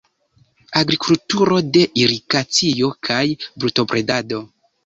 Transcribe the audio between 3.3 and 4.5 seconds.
brutobredado.